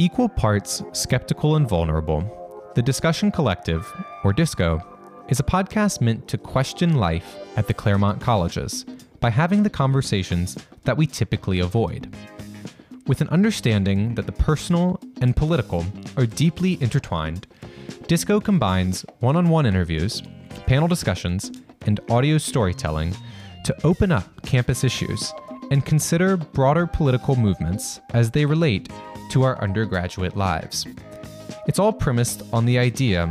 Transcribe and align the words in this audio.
Equal 0.00 0.30
parts 0.30 0.82
skeptical 0.92 1.56
and 1.56 1.68
vulnerable, 1.68 2.24
the 2.74 2.80
Discussion 2.80 3.30
Collective, 3.30 3.86
or 4.24 4.32
DISCO, 4.32 4.82
is 5.28 5.40
a 5.40 5.42
podcast 5.42 6.00
meant 6.00 6.26
to 6.28 6.38
question 6.38 6.94
life 6.94 7.36
at 7.58 7.66
the 7.66 7.74
Claremont 7.74 8.18
colleges 8.18 8.86
by 9.20 9.28
having 9.28 9.62
the 9.62 9.68
conversations 9.68 10.56
that 10.84 10.96
we 10.96 11.06
typically 11.06 11.60
avoid. 11.60 12.16
With 13.08 13.20
an 13.20 13.28
understanding 13.28 14.14
that 14.14 14.24
the 14.24 14.32
personal 14.32 14.98
and 15.20 15.36
political 15.36 15.84
are 16.16 16.24
deeply 16.24 16.78
intertwined, 16.80 17.46
DISCO 18.06 18.42
combines 18.42 19.04
one 19.18 19.36
on 19.36 19.50
one 19.50 19.66
interviews, 19.66 20.22
panel 20.64 20.88
discussions, 20.88 21.52
and 21.84 22.00
audio 22.08 22.38
storytelling 22.38 23.14
to 23.66 23.76
open 23.84 24.12
up 24.12 24.46
campus 24.46 24.82
issues 24.82 25.30
and 25.70 25.84
consider 25.84 26.38
broader 26.38 26.86
political 26.86 27.36
movements 27.36 28.00
as 28.14 28.30
they 28.30 28.46
relate 28.46 28.88
to 29.30 29.42
our 29.42 29.60
undergraduate 29.60 30.36
lives. 30.36 30.86
It's 31.66 31.78
all 31.78 31.92
premised 31.92 32.42
on 32.52 32.66
the 32.66 32.78
idea 32.78 33.26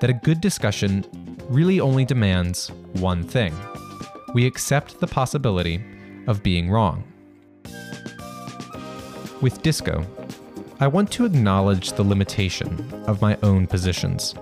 that 0.00 0.10
a 0.10 0.14
good 0.14 0.40
discussion 0.40 1.04
really 1.48 1.80
only 1.80 2.04
demands 2.04 2.70
one 2.94 3.22
thing 3.22 3.54
we 4.34 4.46
accept 4.46 4.98
the 4.98 5.06
possibility 5.06 5.82
of 6.26 6.42
being 6.42 6.70
wrong. 6.70 7.04
With 9.42 9.60
Disco, 9.62 10.06
I 10.80 10.86
want 10.86 11.10
to 11.12 11.26
acknowledge 11.26 11.92
the 11.92 12.02
limitation 12.02 13.04
of 13.06 13.20
my 13.20 13.36
own 13.42 13.66
positions. 13.66 14.34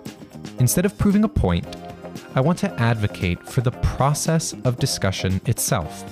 Instead 0.59 0.85
of 0.85 0.97
proving 0.97 1.25
a 1.25 1.29
point, 1.29 1.67
I 2.35 2.41
want 2.41 2.59
to 2.61 2.73
advocate 2.81 3.43
for 3.49 3.63
the 3.63 3.73
process 3.73 4.55
of 4.65 4.79
discussion 4.79 5.41
itself. 5.47 6.05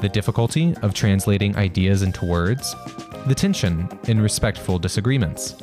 The 0.00 0.08
difficulty 0.08 0.74
of 0.82 0.92
translating 0.92 1.56
ideas 1.56 2.02
into 2.02 2.26
words, 2.26 2.74
the 3.26 3.34
tension 3.34 3.88
in 4.08 4.20
respectful 4.20 4.78
disagreements, 4.78 5.56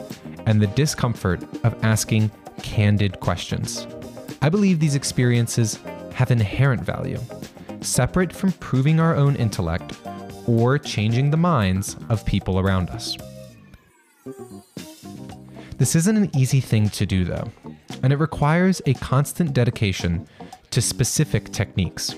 and 0.45 0.61
the 0.61 0.67
discomfort 0.67 1.41
of 1.63 1.75
asking 1.83 2.31
candid 2.61 3.19
questions. 3.19 3.87
I 4.41 4.49
believe 4.49 4.79
these 4.79 4.95
experiences 4.95 5.79
have 6.13 6.31
inherent 6.31 6.81
value, 6.81 7.19
separate 7.81 8.33
from 8.33 8.51
proving 8.53 8.99
our 8.99 9.15
own 9.15 9.35
intellect 9.35 9.97
or 10.47 10.77
changing 10.77 11.31
the 11.31 11.37
minds 11.37 11.95
of 12.09 12.25
people 12.25 12.59
around 12.59 12.89
us. 12.89 13.17
This 15.77 15.95
isn't 15.95 16.17
an 16.17 16.35
easy 16.35 16.59
thing 16.59 16.89
to 16.91 17.05
do, 17.05 17.23
though, 17.23 17.51
and 18.01 18.11
it 18.11 18.17
requires 18.17 18.81
a 18.85 18.93
constant 18.95 19.53
dedication 19.53 20.27
to 20.71 20.81
specific 20.81 21.51
techniques 21.51 22.15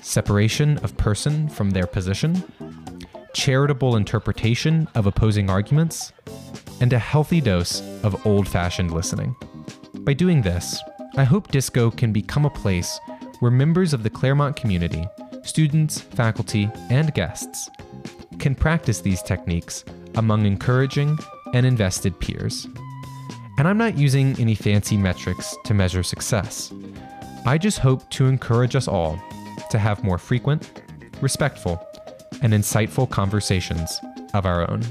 separation 0.00 0.78
of 0.78 0.96
person 0.96 1.48
from 1.48 1.70
their 1.70 1.86
position, 1.86 2.42
charitable 3.34 3.96
interpretation 3.96 4.88
of 4.94 5.06
opposing 5.06 5.50
arguments, 5.50 6.12
and 6.80 6.92
a 6.92 6.98
healthy 6.98 7.40
dose 7.40 7.80
of 8.02 8.26
old 8.26 8.48
fashioned 8.48 8.92
listening. 8.92 9.34
By 10.00 10.14
doing 10.14 10.42
this, 10.42 10.80
I 11.16 11.24
hope 11.24 11.50
Disco 11.50 11.90
can 11.90 12.12
become 12.12 12.44
a 12.44 12.50
place 12.50 12.98
where 13.40 13.50
members 13.50 13.92
of 13.92 14.02
the 14.02 14.10
Claremont 14.10 14.56
community, 14.56 15.04
students, 15.42 16.00
faculty, 16.00 16.70
and 16.90 17.12
guests, 17.14 17.68
can 18.38 18.54
practice 18.54 19.00
these 19.00 19.22
techniques 19.22 19.84
among 20.14 20.46
encouraging 20.46 21.18
and 21.54 21.66
invested 21.66 22.18
peers. 22.20 22.66
And 23.58 23.66
I'm 23.66 23.78
not 23.78 23.98
using 23.98 24.38
any 24.38 24.54
fancy 24.54 24.96
metrics 24.96 25.56
to 25.64 25.74
measure 25.74 26.02
success. 26.02 26.72
I 27.44 27.58
just 27.58 27.78
hope 27.78 28.08
to 28.10 28.26
encourage 28.26 28.76
us 28.76 28.86
all 28.86 29.20
to 29.70 29.78
have 29.78 30.04
more 30.04 30.18
frequent, 30.18 30.82
respectful, 31.20 31.87
and 32.42 32.52
insightful 32.52 33.08
conversations 33.08 34.00
of 34.34 34.46
our 34.46 34.70
own. 34.70 34.82